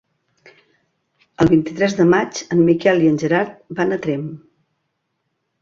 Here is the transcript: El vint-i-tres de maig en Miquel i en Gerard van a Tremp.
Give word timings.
El 1.43 1.51
vint-i-tres 1.51 1.95
de 2.01 2.07
maig 2.13 2.41
en 2.57 2.63
Miquel 2.71 3.05
i 3.05 3.13
en 3.13 3.21
Gerard 3.25 3.63
van 3.81 3.95
a 3.95 4.01
Tremp. 4.07 4.29